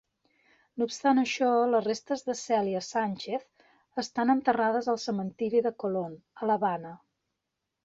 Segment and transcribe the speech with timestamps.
[0.77, 3.45] No obstant això, les restes de Celia Sánchez
[4.05, 6.99] estan enterrades al cementiri de Colón, a l'Havana.